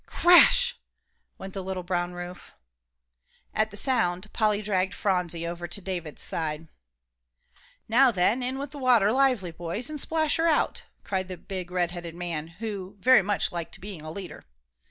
[0.07, 0.75] "Crash!"
[1.37, 2.55] went the little brown roof.
[3.53, 6.67] At the sound, Polly dragged Phronsie over to David's side.
[7.87, 11.69] "Now, then, in with the water lively, boys, and splash her out," cried the big
[11.69, 14.43] red headed man, who very much liked being a leader.